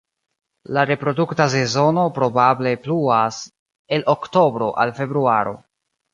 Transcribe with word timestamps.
La 0.77 0.85
reprodukta 0.89 1.45
sezono 1.55 2.05
probable 2.15 2.73
pluas 2.87 3.43
el 3.99 4.09
oktobro 4.17 4.73
al 4.87 4.97
februaro. 5.03 5.57